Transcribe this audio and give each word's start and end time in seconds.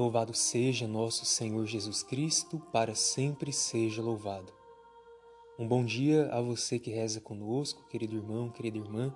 Louvado 0.00 0.32
seja 0.32 0.88
nosso 0.88 1.26
Senhor 1.26 1.66
Jesus 1.66 2.02
Cristo, 2.02 2.58
para 2.72 2.94
sempre 2.94 3.52
seja 3.52 4.00
louvado. 4.00 4.50
Um 5.58 5.68
bom 5.68 5.84
dia 5.84 6.26
a 6.32 6.40
você 6.40 6.78
que 6.78 6.90
reza 6.90 7.20
conosco, 7.20 7.86
querido 7.86 8.16
irmão, 8.16 8.48
querida 8.48 8.78
irmã, 8.78 9.14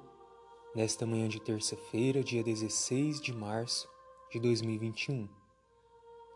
nesta 0.77 1.07
manhã 1.07 1.27
de 1.27 1.41
terça-feira, 1.41 2.23
dia 2.23 2.45
16 2.45 3.19
de 3.19 3.33
março 3.33 3.89
de 4.31 4.39
2021. 4.39 5.27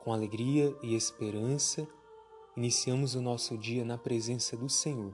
Com 0.02 0.14
alegria 0.14 0.74
e 0.82 0.94
esperança, 0.94 1.86
iniciamos 2.56 3.14
o 3.14 3.20
nosso 3.20 3.58
dia 3.58 3.84
na 3.84 3.98
presença 3.98 4.56
do 4.56 4.70
Senhor. 4.70 5.12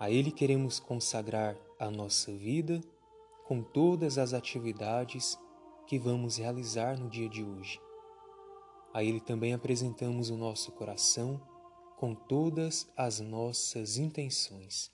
A 0.00 0.10
Ele 0.10 0.32
queremos 0.32 0.80
consagrar 0.80 1.56
a 1.78 1.88
nossa 1.92 2.32
vida 2.32 2.80
com 3.46 3.62
todas 3.62 4.18
as 4.18 4.34
atividades 4.34 5.38
que 5.86 5.96
vamos 5.96 6.38
realizar 6.38 6.98
no 6.98 7.08
dia 7.08 7.28
de 7.28 7.44
hoje. 7.44 7.85
A 8.96 9.04
Ele 9.04 9.20
também 9.20 9.52
apresentamos 9.52 10.30
o 10.30 10.38
nosso 10.38 10.72
coração 10.72 11.38
com 11.98 12.14
todas 12.14 12.90
as 12.96 13.20
nossas 13.20 13.98
intenções. 13.98 14.90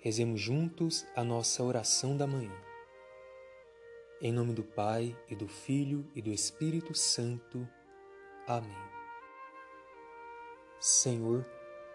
Rezemos 0.00 0.40
juntos 0.40 1.06
a 1.14 1.22
nossa 1.22 1.62
oração 1.62 2.16
da 2.16 2.26
manhã. 2.26 2.52
Em 4.20 4.32
nome 4.32 4.52
do 4.52 4.64
Pai 4.64 5.16
e 5.28 5.36
do 5.36 5.46
Filho 5.46 6.04
e 6.16 6.20
do 6.20 6.32
Espírito 6.32 6.96
Santo. 6.96 7.64
Amém. 8.48 8.90
Senhor, 10.80 11.46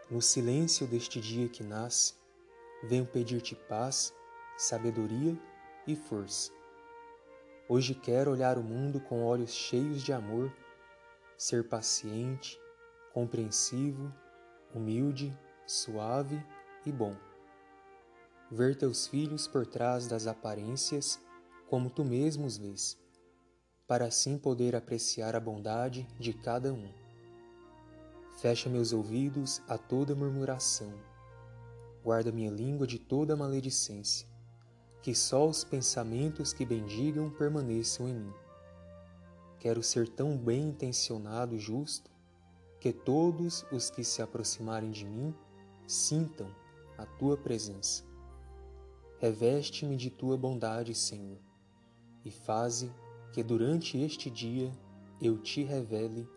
no 0.10 0.22
silêncio 0.22 0.88
deste 0.88 1.20
dia 1.20 1.50
que 1.50 1.62
nasce, 1.62 2.14
venho 2.84 3.06
pedir-te 3.06 3.54
paz, 3.54 4.16
sabedoria 4.56 5.38
e 5.86 5.94
força 5.94 6.57
Hoje 7.70 7.94
quero 7.94 8.32
olhar 8.32 8.58
o 8.58 8.64
mundo 8.64 9.02
com 9.02 9.26
olhos 9.26 9.52
cheios 9.52 10.02
de 10.02 10.14
amor, 10.14 10.56
ser 11.38 11.68
paciente, 11.68 12.58
compreensivo, 13.14 14.10
humilde, 14.74 15.38
suave 15.66 16.42
e 16.86 16.92
bom. 16.94 17.14
Ver 18.50 18.78
teus 18.78 19.06
filhos 19.06 19.50
por 19.50 19.68
trás 19.68 20.08
das 20.08 20.28
aparências 20.28 21.20
como 21.70 21.90
tu 21.90 22.06
mesmo 22.06 22.46
os 22.46 22.58
vês, 22.58 22.98
para 23.86 24.06
assim 24.06 24.38
poder 24.38 24.74
apreciar 24.74 25.36
a 25.36 25.40
bondade 25.40 26.08
de 26.18 26.32
cada 26.32 26.72
um. 26.72 26.90
Fecha 28.40 28.70
meus 28.70 28.94
ouvidos 28.94 29.62
a 29.68 29.78
toda 29.78 30.16
murmuração, 30.16 30.94
guarda 32.02 32.32
minha 32.32 32.50
língua 32.50 32.88
de 32.88 32.98
toda 32.98 33.36
maledicência 33.36 34.37
que 35.02 35.14
só 35.16 35.48
os 35.48 35.64
pensamentos 35.64 36.54
que 36.54 36.66
bendigam 36.66 37.30
permaneçam 37.30 38.08
em 38.08 38.14
mim. 38.14 38.34
Quero 39.60 39.82
ser 39.82 40.08
tão 40.08 40.38
bem 40.38 40.70
intencionado 40.70 41.56
e 41.56 41.60
justo 41.60 42.12
que 42.80 42.94
todos 42.94 43.66
os 43.72 43.90
que 43.90 44.04
se 44.04 44.22
aproximarem 44.22 44.92
de 44.92 45.06
mim 45.06 45.34
sintam 45.88 46.54
a 46.98 47.06
tua 47.06 47.38
presença. 47.38 48.04
Reveste-me 49.20 49.96
de 49.96 50.10
tua 50.10 50.38
bondade, 50.38 50.94
Senhor, 50.94 51.40
e 52.24 52.30
faze 52.30 52.92
que 53.34 53.42
durante 53.42 53.98
este 53.98 54.30
dia 54.30 54.72
eu 55.20 55.38
te 55.40 55.64
revele. 55.64 56.30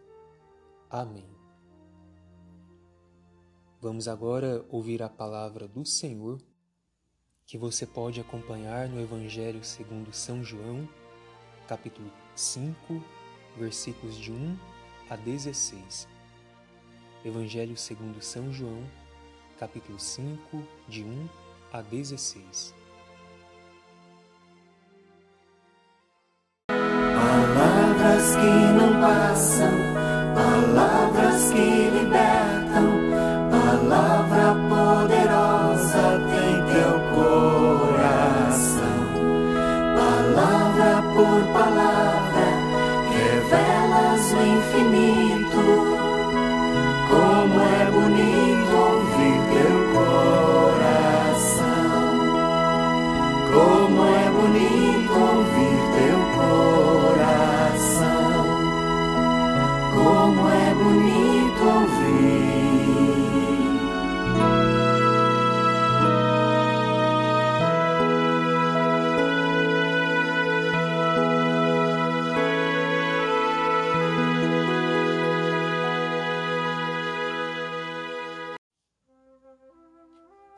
Amém. 0.89 1.29
Vamos 3.81 4.09
agora 4.09 4.65
ouvir 4.71 5.03
a 5.03 5.09
palavra 5.09 5.67
do 5.69 5.85
Senhor 5.85 6.39
que 7.51 7.59
você 7.59 7.85
pode 7.85 8.21
acompanhar 8.21 8.89
no 8.89 9.01
Evangelho 9.01 9.65
segundo 9.65 10.13
São 10.13 10.45
João, 10.45 10.89
capítulo 11.67 12.09
5, 12.37 13.03
versículos 13.59 14.17
de 14.17 14.31
1 14.31 14.57
a 15.11 15.17
16. 15.17 16.07
Evangelho 17.25 17.77
segundo 17.77 18.23
São 18.23 18.53
João, 18.53 18.85
capítulo 19.59 19.99
5, 19.99 20.63
de 20.87 21.03
1 21.03 21.29
a 21.73 21.83
16. 21.83 22.73
Palavras 26.69 28.37
que 28.37 28.73
não 28.79 29.01
passam, 29.01 29.90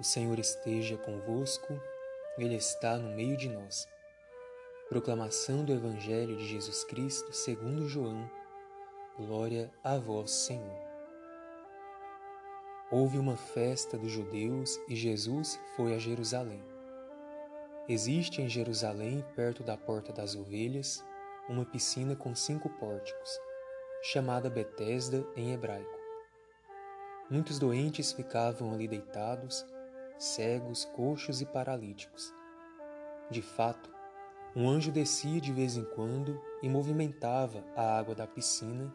O 0.03 0.05
Senhor 0.05 0.37
esteja 0.41 0.97
convosco, 0.97 1.81
Ele 2.37 2.57
está 2.57 2.99
no 2.99 3.15
meio 3.15 3.37
de 3.37 3.49
nós. 3.49 3.87
Proclamação 4.89 5.65
do 5.65 5.73
Evangelho 5.73 6.37
de 6.37 6.45
Jesus 6.45 6.83
Cristo 6.83 7.33
segundo 7.33 7.89
João. 7.89 8.29
Glória 9.17 9.73
a 9.85 9.97
vós, 9.99 10.33
Senhor. 10.33 10.77
Houve 12.91 13.17
uma 13.17 13.37
festa 13.37 13.97
dos 13.97 14.11
judeus 14.11 14.77
e 14.89 14.97
Jesus 14.97 15.57
foi 15.77 15.95
a 15.95 15.99
Jerusalém. 15.99 16.65
Existe 17.89 18.43
em 18.43 18.49
Jerusalém, 18.49 19.25
perto 19.37 19.63
da 19.63 19.77
Porta 19.77 20.13
das 20.13 20.35
Ovelhas, 20.35 21.05
uma 21.49 21.65
piscina 21.65 22.17
com 22.17 22.35
cinco 22.35 22.69
pórticos, 22.69 23.39
chamada 24.03 24.51
Betesda 24.51 25.25
em 25.37 25.53
hebraico. 25.55 25.97
Muitos 27.31 27.57
doentes 27.61 28.11
ficavam 28.11 28.75
ali 28.75 28.89
deitados 28.89 29.65
cegos, 30.23 30.85
coxos 30.85 31.41
e 31.41 31.47
paralíticos. 31.47 32.33
De 33.29 33.43
fato, 33.43 33.91
um 34.55 34.69
anjo 34.69 34.93
descia 34.93 35.41
de 35.41 35.53
vez 35.53 35.77
em 35.77 35.85
quando 35.85 36.41
e 36.63 36.69
movimentava 36.69 37.65
a 37.75 37.99
água 37.99 38.15
da 38.15 38.27
piscina, 38.27 38.95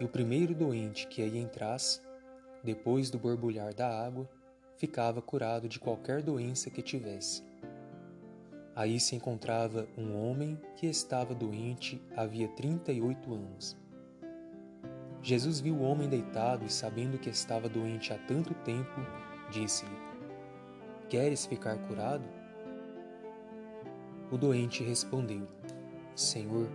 e 0.00 0.04
o 0.04 0.08
primeiro 0.08 0.54
doente 0.54 1.06
que 1.06 1.22
aí 1.22 1.38
entrasse, 1.38 2.00
depois 2.64 3.08
do 3.08 3.18
borbulhar 3.18 3.72
da 3.72 3.88
água, 4.04 4.28
ficava 4.76 5.22
curado 5.22 5.68
de 5.68 5.78
qualquer 5.78 6.22
doença 6.22 6.70
que 6.70 6.82
tivesse. 6.82 7.44
Aí 8.74 8.98
se 8.98 9.14
encontrava 9.14 9.88
um 9.96 10.16
homem 10.16 10.60
que 10.74 10.86
estava 10.86 11.34
doente 11.34 12.02
havia 12.16 12.48
38 12.48 13.32
anos. 13.32 13.76
Jesus 15.22 15.60
viu 15.60 15.76
o 15.76 15.82
homem 15.82 16.08
deitado 16.08 16.64
e, 16.64 16.70
sabendo 16.70 17.18
que 17.18 17.28
estava 17.28 17.68
doente 17.68 18.12
há 18.12 18.18
tanto 18.18 18.54
tempo, 18.54 19.00
disse-lhe: 19.50 20.07
Queres 21.08 21.46
ficar 21.46 21.78
curado? 21.78 22.24
O 24.30 24.36
doente 24.36 24.84
respondeu: 24.84 25.46
Senhor, 26.14 26.68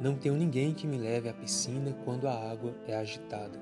não 0.00 0.16
tenho 0.16 0.34
ninguém 0.34 0.74
que 0.74 0.88
me 0.88 0.98
leve 0.98 1.28
à 1.28 1.32
piscina 1.32 1.96
quando 2.04 2.26
a 2.26 2.50
água 2.50 2.74
é 2.88 2.96
agitada. 2.96 3.60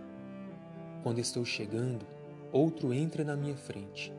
Quando 1.02 1.18
estou 1.18 1.44
chegando, 1.44 2.06
outro 2.50 2.94
entra 2.94 3.22
na 3.22 3.36
minha 3.36 3.54
frente. 3.54 4.10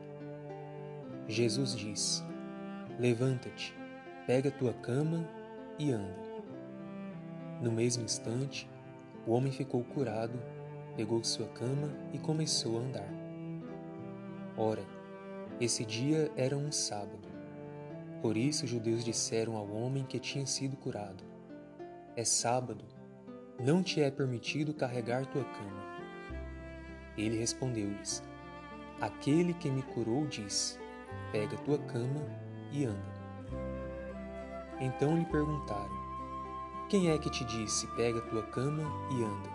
Jesus 1.26 1.74
disse: 1.74 2.22
Levanta-te, 2.96 3.74
pega 4.28 4.52
tua 4.52 4.74
cama 4.74 5.28
e 5.76 5.90
anda. 5.90 6.22
No 7.60 7.72
mesmo 7.72 8.04
instante, 8.04 8.70
o 9.26 9.32
homem 9.32 9.50
ficou 9.50 9.82
curado, 9.82 10.38
pegou 10.96 11.24
sua 11.24 11.48
cama 11.48 11.90
e 12.12 12.18
começou 12.18 12.78
a 12.78 12.80
andar. 12.80 13.08
Ora, 14.56 14.93
esse 15.64 15.84
dia 15.84 16.30
era 16.36 16.56
um 16.56 16.70
sábado. 16.70 17.28
Por 18.20 18.36
isso 18.36 18.64
os 18.64 18.70
judeus 18.70 19.04
disseram 19.04 19.56
ao 19.56 19.68
homem 19.70 20.04
que 20.04 20.18
tinha 20.18 20.46
sido 20.46 20.76
curado: 20.76 21.24
É 22.16 22.24
sábado, 22.24 22.84
não 23.58 23.82
te 23.82 24.00
é 24.00 24.10
permitido 24.10 24.74
carregar 24.74 25.26
tua 25.26 25.44
cama. 25.44 25.84
Ele 27.16 27.38
respondeu-lhes: 27.38 28.22
Aquele 29.00 29.54
que 29.54 29.70
me 29.70 29.82
curou 29.82 30.26
disse: 30.26 30.78
Pega 31.32 31.56
tua 31.58 31.78
cama 31.78 32.26
e 32.72 32.84
anda. 32.84 33.14
Então 34.80 35.16
lhe 35.16 35.24
perguntaram: 35.24 36.04
quem 36.88 37.10
é 37.10 37.18
que 37.18 37.30
te 37.30 37.44
disse: 37.44 37.86
pega 37.96 38.20
tua 38.20 38.42
cama 38.42 38.82
e 39.10 39.24
anda? 39.24 39.48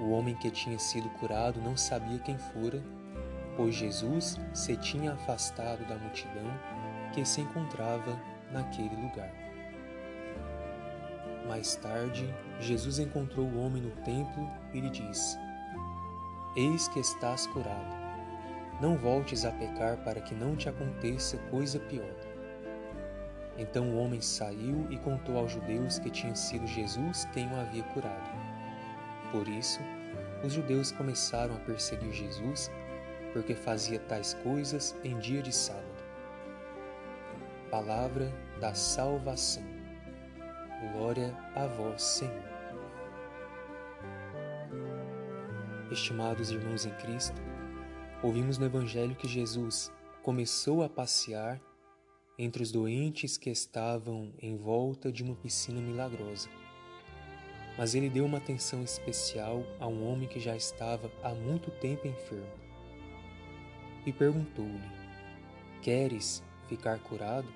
O 0.00 0.10
homem 0.10 0.34
que 0.34 0.50
tinha 0.50 0.78
sido 0.78 1.08
curado 1.10 1.60
não 1.60 1.76
sabia 1.76 2.18
quem 2.18 2.36
fora, 2.36 2.82
pois 3.60 3.74
Jesus 3.74 4.40
se 4.54 4.74
tinha 4.74 5.12
afastado 5.12 5.86
da 5.86 5.94
multidão 5.98 6.50
que 7.12 7.26
se 7.26 7.42
encontrava 7.42 8.18
naquele 8.50 8.96
lugar. 8.96 9.30
Mais 11.46 11.76
tarde, 11.76 12.34
Jesus 12.58 12.98
encontrou 12.98 13.46
o 13.46 13.58
homem 13.60 13.82
no 13.82 13.90
templo 14.02 14.50
e 14.72 14.80
lhe 14.80 14.88
disse: 14.88 15.38
Eis 16.56 16.88
que 16.88 17.00
estás 17.00 17.46
curado. 17.48 18.00
Não 18.80 18.96
voltes 18.96 19.44
a 19.44 19.50
pecar 19.50 19.98
para 20.04 20.22
que 20.22 20.34
não 20.34 20.56
te 20.56 20.70
aconteça 20.70 21.36
coisa 21.50 21.78
pior. 21.80 22.16
Então 23.58 23.90
o 23.90 23.98
homem 23.98 24.22
saiu 24.22 24.86
e 24.88 24.96
contou 24.96 25.36
aos 25.36 25.52
judeus 25.52 25.98
que 25.98 26.08
tinha 26.08 26.34
sido 26.34 26.66
Jesus 26.66 27.28
quem 27.34 27.46
o 27.52 27.60
havia 27.60 27.82
curado. 27.82 28.30
Por 29.30 29.46
isso, 29.46 29.80
os 30.42 30.54
judeus 30.54 30.90
começaram 30.92 31.54
a 31.54 31.58
perseguir 31.58 32.10
Jesus 32.10 32.70
porque 33.32 33.54
fazia 33.54 33.98
tais 33.98 34.34
coisas 34.34 34.96
em 35.04 35.18
dia 35.18 35.42
de 35.42 35.54
sábado. 35.54 35.86
Palavra 37.70 38.32
da 38.60 38.74
salvação. 38.74 39.62
Glória 40.92 41.36
a 41.54 41.66
vós, 41.66 42.02
Senhor. 42.02 42.50
Estimados 45.90 46.50
irmãos 46.50 46.86
em 46.86 46.90
Cristo, 46.94 47.40
ouvimos 48.22 48.58
no 48.58 48.66
Evangelho 48.66 49.14
que 49.14 49.28
Jesus 49.28 49.92
começou 50.22 50.82
a 50.82 50.88
passear 50.88 51.60
entre 52.38 52.62
os 52.62 52.72
doentes 52.72 53.36
que 53.36 53.50
estavam 53.50 54.32
em 54.40 54.56
volta 54.56 55.12
de 55.12 55.22
uma 55.22 55.34
piscina 55.34 55.80
milagrosa. 55.80 56.48
Mas 57.76 57.94
ele 57.94 58.08
deu 58.08 58.24
uma 58.24 58.38
atenção 58.38 58.82
especial 58.82 59.62
a 59.78 59.86
um 59.86 60.10
homem 60.10 60.28
que 60.28 60.40
já 60.40 60.56
estava 60.56 61.10
há 61.22 61.34
muito 61.34 61.70
tempo 61.70 62.06
enfermo. 62.06 62.69
E 64.06 64.12
perguntou-lhe: 64.12 64.80
Queres 65.82 66.42
ficar 66.68 66.98
curado? 66.98 67.48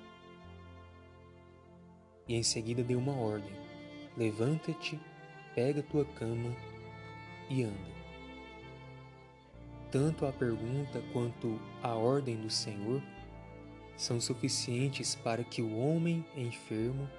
E 2.27 2.35
em 2.35 2.43
seguida 2.43 2.83
deu 2.83 2.99
uma 2.99 3.15
ordem: 3.15 3.53
Levanta-te, 4.17 4.99
pega 5.53 5.81
tua 5.83 6.05
cama 6.05 6.55
e 7.49 7.63
anda. 7.63 7.95
Tanto 9.91 10.25
a 10.25 10.31
pergunta 10.31 11.01
quanto 11.13 11.59
a 11.81 11.93
ordem 11.95 12.35
do 12.37 12.49
Senhor 12.49 13.01
são 13.95 14.19
suficientes 14.19 15.15
para 15.15 15.43
que 15.43 15.61
o 15.61 15.77
homem 15.77 16.25
enfermo, 16.35 17.09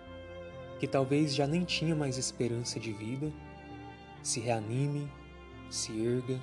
que 0.79 0.87
talvez 0.87 1.35
já 1.35 1.47
nem 1.47 1.65
tinha 1.65 1.95
mais 1.95 2.19
esperança 2.19 2.79
de 2.79 2.93
vida, 2.93 3.33
se 4.23 4.41
reanime, 4.41 5.11
se 5.71 5.93
erga, 6.05 6.39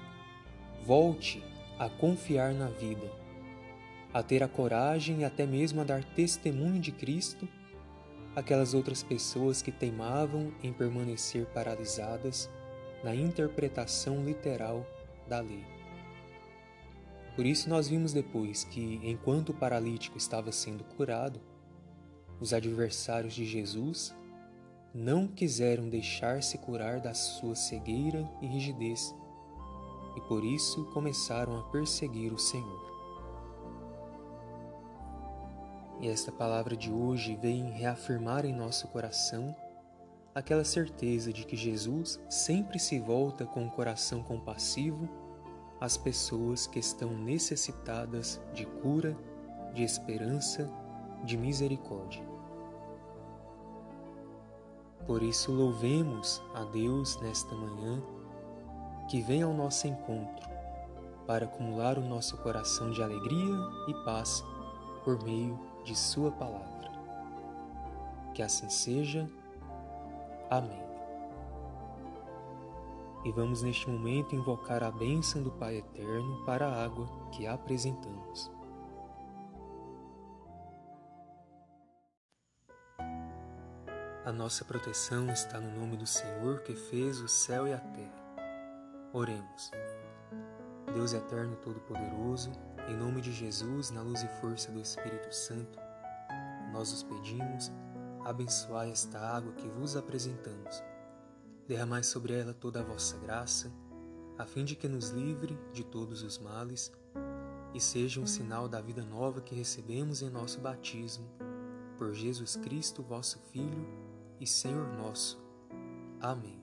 volte 0.85 1.43
a 1.77 1.89
confiar 1.89 2.53
na 2.53 2.67
vida, 2.67 3.11
a 4.13 4.21
ter 4.21 4.43
a 4.43 4.47
coragem 4.47 5.21
e 5.21 5.25
até 5.25 5.45
mesmo 5.45 5.81
a 5.81 5.83
dar 5.83 6.03
testemunho 6.03 6.79
de 6.79 6.91
Cristo 6.91 7.47
aquelas 8.35 8.73
outras 8.73 9.03
pessoas 9.03 9.61
que 9.61 9.71
teimavam 9.71 10.51
em 10.63 10.73
permanecer 10.73 11.45
paralisadas 11.47 12.49
na 13.03 13.13
interpretação 13.13 14.23
literal 14.23 14.85
da 15.27 15.39
lei. 15.39 15.63
Por 17.35 17.45
isso, 17.45 17.69
nós 17.69 17.87
vimos 17.87 18.13
depois 18.13 18.63
que, 18.63 18.99
enquanto 19.03 19.49
o 19.49 19.53
paralítico 19.53 20.17
estava 20.17 20.51
sendo 20.51 20.83
curado, 20.83 21.39
os 22.39 22.53
adversários 22.53 23.33
de 23.33 23.45
Jesus 23.45 24.15
não 24.93 25.27
quiseram 25.27 25.89
deixar-se 25.89 26.57
curar 26.59 26.99
da 26.99 27.13
sua 27.13 27.55
cegueira 27.55 28.29
e 28.41 28.45
rigidez, 28.45 29.15
e 30.15 30.21
por 30.21 30.43
isso 30.43 30.85
começaram 30.85 31.57
a 31.59 31.63
perseguir 31.63 32.33
o 32.33 32.39
Senhor. 32.39 32.93
E 35.99 36.07
esta 36.07 36.31
palavra 36.31 36.75
de 36.75 36.91
hoje 36.91 37.35
vem 37.35 37.71
reafirmar 37.71 38.45
em 38.45 38.53
nosso 38.53 38.87
coração 38.89 39.55
aquela 40.35 40.63
certeza 40.63 41.31
de 41.31 41.45
que 41.45 41.55
Jesus 41.55 42.19
sempre 42.29 42.79
se 42.79 42.99
volta 42.99 43.45
com 43.45 43.61
o 43.61 43.65
um 43.65 43.69
coração 43.69 44.23
compassivo 44.23 45.07
as 45.79 45.97
pessoas 45.97 46.65
que 46.65 46.79
estão 46.79 47.15
necessitadas 47.17 48.41
de 48.53 48.65
cura, 48.65 49.17
de 49.73 49.83
esperança, 49.83 50.69
de 51.23 51.37
misericórdia. 51.37 52.23
Por 55.05 55.21
isso, 55.21 55.51
louvemos 55.51 56.41
a 56.53 56.63
Deus 56.63 57.19
nesta 57.19 57.53
manhã 57.53 58.01
que 59.07 59.21
vem 59.21 59.43
ao 59.43 59.53
nosso 59.53 59.87
encontro 59.87 60.49
para 61.25 61.45
acumular 61.45 61.97
o 61.97 62.01
nosso 62.01 62.37
coração 62.37 62.91
de 62.91 63.01
alegria 63.01 63.55
e 63.87 63.93
paz 64.05 64.43
por 65.03 65.21
meio 65.23 65.59
de 65.83 65.95
Sua 65.95 66.31
palavra. 66.31 66.91
Que 68.33 68.41
assim 68.41 68.69
seja. 68.69 69.29
Amém 70.49 70.83
e 73.23 73.31
vamos 73.31 73.61
neste 73.61 73.89
momento 73.89 74.35
invocar 74.35 74.83
a 74.83 74.91
bênção 74.91 75.41
do 75.41 75.51
Pai 75.51 75.77
Eterno 75.77 76.43
para 76.45 76.67
a 76.67 76.83
água 76.83 77.07
que 77.31 77.47
apresentamos. 77.47 78.51
A 84.25 84.31
nossa 84.31 84.63
proteção 84.63 85.27
está 85.29 85.59
no 85.59 85.79
nome 85.79 85.97
do 85.97 86.05
Senhor 86.05 86.61
que 86.61 86.75
fez 86.75 87.19
o 87.19 87.27
céu 87.27 87.67
e 87.67 87.73
a 87.73 87.79
terra. 87.79 88.22
Oremos. 89.13 89.71
Deus 90.93 91.13
eterno 91.13 91.55
todo-poderoso, 91.57 92.51
em 92.89 92.97
nome 92.97 93.21
de 93.21 93.31
Jesus, 93.31 93.91
na 93.91 94.01
luz 94.01 94.23
e 94.23 94.27
força 94.41 94.71
do 94.71 94.79
Espírito 94.79 95.33
Santo, 95.33 95.79
nós 96.71 96.91
os 96.91 97.03
pedimos, 97.03 97.71
abençoai 98.25 98.91
esta 98.91 99.19
água 99.19 99.53
que 99.53 99.67
vos 99.69 99.95
apresentamos 99.95 100.83
derramai 101.67 102.03
sobre 102.03 102.33
ela 102.33 102.53
toda 102.53 102.81
a 102.81 102.83
vossa 102.83 103.17
graça, 103.17 103.71
a 104.37 104.45
fim 104.45 104.65
de 104.65 104.75
que 104.75 104.87
nos 104.87 105.09
livre 105.09 105.57
de 105.71 105.83
todos 105.83 106.23
os 106.23 106.37
males 106.37 106.91
e 107.73 107.79
seja 107.79 108.19
um 108.19 108.25
sinal 108.25 108.67
da 108.67 108.81
vida 108.81 109.03
nova 109.03 109.41
que 109.41 109.55
recebemos 109.55 110.21
em 110.21 110.29
nosso 110.29 110.59
batismo, 110.59 111.27
por 111.97 112.13
Jesus 112.13 112.55
Cristo, 112.55 113.01
vosso 113.01 113.39
Filho 113.51 113.87
e 114.39 114.47
Senhor 114.47 114.87
nosso. 114.97 115.41
Amém. 116.19 116.62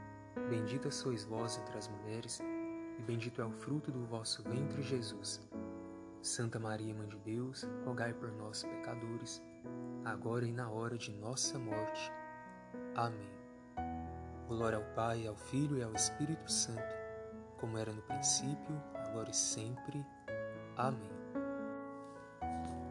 Bendita 0.49 0.89
sois 0.89 1.23
vós 1.23 1.57
entre 1.57 1.77
as 1.77 1.87
mulheres, 1.87 2.39
e 2.97 3.01
bendito 3.01 3.41
é 3.41 3.45
o 3.45 3.51
fruto 3.51 3.91
do 3.91 4.05
vosso 4.05 4.43
ventre, 4.43 4.81
Jesus. 4.81 5.41
Santa 6.21 6.59
Maria, 6.59 6.93
Mãe 6.93 7.07
de 7.07 7.17
Deus, 7.19 7.67
rogai 7.85 8.13
por 8.13 8.31
nós, 8.33 8.63
pecadores, 8.63 9.41
agora 10.05 10.45
e 10.45 10.51
na 10.51 10.69
hora 10.69 10.97
de 10.97 11.11
nossa 11.11 11.57
morte. 11.57 12.11
Amém. 12.95 13.31
Glória 14.47 14.77
ao 14.77 14.83
Pai, 14.93 15.25
ao 15.25 15.35
Filho 15.35 15.77
e 15.77 15.83
ao 15.83 15.93
Espírito 15.93 16.51
Santo, 16.51 16.95
como 17.57 17.77
era 17.77 17.91
no 17.91 18.01
princípio, 18.03 18.81
agora 18.95 19.29
e 19.31 19.35
sempre. 19.35 20.05
Amém. 20.77 21.21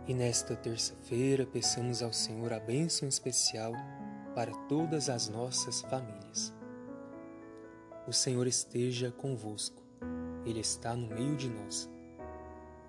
E 0.06 0.14
nesta 0.14 0.56
terça-feira, 0.56 1.46
peçamos 1.46 2.02
ao 2.02 2.12
Senhor 2.12 2.52
a 2.52 2.58
bênção 2.58 3.08
especial 3.08 3.72
para 4.34 4.50
todas 4.66 5.08
as 5.08 5.28
nossas 5.28 5.82
famílias. 5.82 6.59
O 8.06 8.12
Senhor 8.12 8.46
esteja 8.46 9.12
convosco, 9.12 9.82
Ele 10.44 10.60
está 10.60 10.96
no 10.96 11.06
meio 11.06 11.36
de 11.36 11.48
nós. 11.50 11.88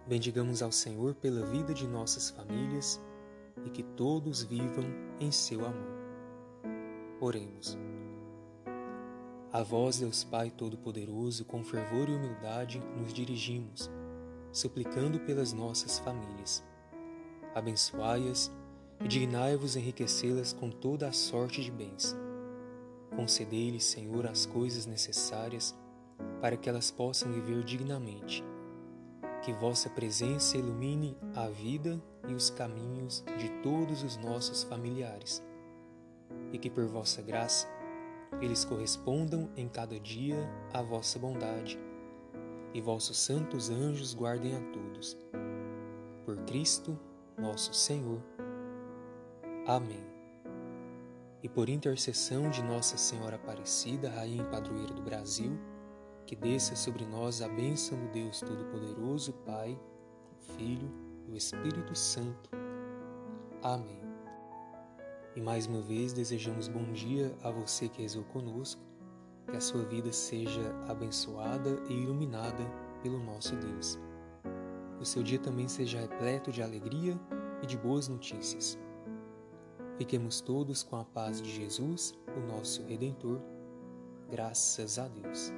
Bendigamos 0.07 0.61
ao 0.61 0.71
Senhor 0.71 1.13
pela 1.15 1.45
vida 1.45 1.73
de 1.73 1.85
nossas 1.85 2.29
famílias 2.29 2.99
e 3.65 3.69
que 3.69 3.83
todos 3.83 4.43
vivam 4.43 4.85
em 5.19 5.31
seu 5.31 5.65
amor. 5.65 6.01
Oremos. 7.19 7.77
A 9.53 9.61
vós, 9.61 9.99
Deus 9.99 10.23
Pai 10.23 10.49
Todo-Poderoso, 10.49 11.43
com 11.43 11.61
fervor 11.61 12.07
e 12.07 12.15
humildade 12.15 12.81
nos 12.97 13.13
dirigimos, 13.13 13.91
suplicando 14.51 15.19
pelas 15.19 15.51
nossas 15.51 15.99
famílias. 15.99 16.63
Abençoai-as 17.53 18.49
e 19.01 19.07
dignai-vos 19.07 19.75
enriquecê-las 19.75 20.53
com 20.53 20.69
toda 20.69 21.09
a 21.09 21.11
sorte 21.11 21.61
de 21.61 21.69
bens. 21.69 22.15
Concedei-lhes, 23.15 23.83
Senhor, 23.83 24.25
as 24.25 24.45
coisas 24.45 24.85
necessárias 24.85 25.75
para 26.39 26.57
que 26.57 26.69
elas 26.69 26.89
possam 26.89 27.31
viver 27.31 27.63
dignamente. 27.63 28.43
Que 29.43 29.53
vossa 29.53 29.89
presença 29.89 30.57
ilumine 30.57 31.17
a 31.35 31.47
vida 31.47 32.01
e 32.27 32.33
os 32.33 32.49
caminhos 32.49 33.23
de 33.37 33.49
todos 33.61 34.03
os 34.03 34.17
nossos 34.17 34.63
familiares, 34.63 35.43
e 36.53 36.57
que 36.57 36.69
por 36.69 36.85
vossa 36.85 37.21
graça 37.21 37.67
eles 38.39 38.63
correspondam 38.63 39.49
em 39.57 39.67
cada 39.67 39.99
dia 39.99 40.37
à 40.73 40.81
vossa 40.81 41.19
bondade, 41.19 41.79
e 42.73 42.81
vossos 42.81 43.17
santos 43.17 43.69
anjos 43.69 44.13
guardem 44.13 44.55
a 44.55 44.61
todos. 44.71 45.17
Por 46.23 46.37
Cristo, 46.45 46.97
nosso 47.37 47.73
Senhor. 47.73 48.21
Amém. 49.67 50.10
E 51.43 51.49
por 51.49 51.69
intercessão 51.69 52.49
de 52.49 52.61
Nossa 52.61 52.97
Senhora 52.97 53.35
Aparecida, 53.35 54.09
Rainha 54.11 54.43
e 54.43 54.51
Padroeira 54.51 54.93
do 54.93 55.01
Brasil, 55.01 55.57
que 56.25 56.35
desça 56.35 56.75
sobre 56.75 57.05
nós 57.05 57.41
a 57.41 57.47
bênção 57.47 57.97
do 57.97 58.11
Deus 58.11 58.39
Todo-Poderoso, 58.41 59.33
Pai, 59.45 59.79
Filho 60.55 60.91
e 61.27 61.31
o 61.31 61.35
Espírito 61.35 61.95
Santo. 61.95 62.51
Amém. 63.63 64.01
E 65.35 65.41
mais 65.41 65.65
uma 65.65 65.81
vez 65.81 66.13
desejamos 66.13 66.67
bom 66.67 66.91
dia 66.91 67.35
a 67.41 67.49
você 67.49 67.89
que 67.89 68.01
rezou 68.01 68.23
conosco, 68.25 68.81
que 69.49 69.57
a 69.57 69.61
sua 69.61 69.83
vida 69.83 70.11
seja 70.11 70.75
abençoada 70.87 71.81
e 71.89 71.93
iluminada 71.93 72.63
pelo 73.01 73.17
nosso 73.17 73.55
Deus. 73.55 73.99
O 74.99 75.05
seu 75.05 75.23
dia 75.23 75.39
também 75.39 75.67
seja 75.67 75.99
repleto 75.99 76.51
de 76.51 76.61
alegria 76.61 77.19
e 77.63 77.65
de 77.65 77.77
boas 77.77 78.07
notícias. 78.07 78.77
Fiquemos 79.97 80.41
todos 80.41 80.83
com 80.83 80.95
a 80.95 81.03
paz 81.03 81.41
de 81.41 81.51
Jesus, 81.51 82.13
o 82.35 82.39
nosso 82.47 82.83
Redentor. 82.83 83.39
Graças 84.29 84.97
a 84.97 85.07
Deus. 85.07 85.51